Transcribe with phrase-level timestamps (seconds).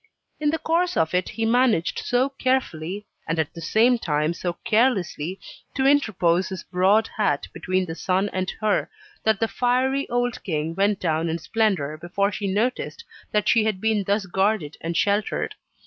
[0.39, 4.53] In the course of it he managed so carefully, and at the same time so
[4.65, 5.39] carelessly,
[5.75, 8.89] to interpose his broad hat between the sun and her,
[9.23, 13.79] that the fiery old king went down in splendour before she noticed that she had
[13.79, 15.53] been thus guarded and sheltered.